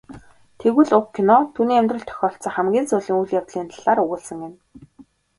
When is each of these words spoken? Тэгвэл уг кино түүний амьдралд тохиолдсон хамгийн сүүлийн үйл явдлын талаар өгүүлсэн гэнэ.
Тэгвэл 0.59 0.91
уг 0.97 1.07
кино 1.15 1.37
түүний 1.55 1.79
амьдралд 1.79 2.07
тохиолдсон 2.09 2.53
хамгийн 2.55 2.85
сүүлийн 2.87 3.19
үйл 3.19 3.35
явдлын 3.39 3.67
талаар 3.71 3.99
өгүүлсэн 4.03 4.37
гэнэ. 4.41 4.57